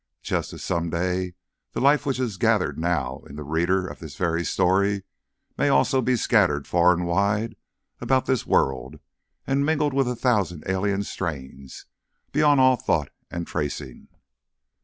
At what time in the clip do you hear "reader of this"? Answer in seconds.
3.43-4.15